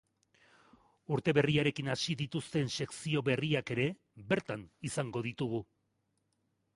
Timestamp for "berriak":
3.27-3.73